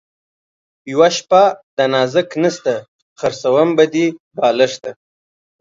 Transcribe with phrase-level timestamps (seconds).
[0.91, 1.43] یوه شپه
[1.75, 4.91] ده نازک نسته ـ خرڅوم به دې بالښته